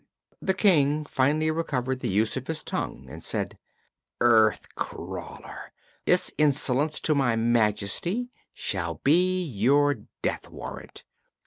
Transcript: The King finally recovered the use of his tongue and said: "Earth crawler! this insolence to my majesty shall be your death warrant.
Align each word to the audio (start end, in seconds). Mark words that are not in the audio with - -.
The 0.41 0.55
King 0.55 1.05
finally 1.05 1.51
recovered 1.51 1.99
the 1.99 2.09
use 2.09 2.35
of 2.35 2.47
his 2.47 2.63
tongue 2.63 3.05
and 3.07 3.23
said: 3.23 3.59
"Earth 4.19 4.65
crawler! 4.73 5.71
this 6.05 6.31
insolence 6.39 6.99
to 7.01 7.13
my 7.13 7.35
majesty 7.35 8.31
shall 8.51 8.95
be 9.03 9.45
your 9.47 9.93
death 10.23 10.49
warrant. 10.49 11.03